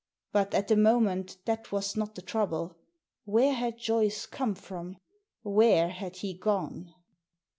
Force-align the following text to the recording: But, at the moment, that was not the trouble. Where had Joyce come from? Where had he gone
But, 0.31 0.55
at 0.55 0.67
the 0.67 0.75
moment, 0.75 1.37
that 1.45 1.71
was 1.71 1.95
not 1.95 2.15
the 2.15 2.23
trouble. 2.23 2.75
Where 3.25 3.53
had 3.53 3.77
Joyce 3.77 4.25
come 4.25 4.55
from? 4.55 4.97
Where 5.43 5.89
had 5.89 6.15
he 6.15 6.33
gone 6.33 6.95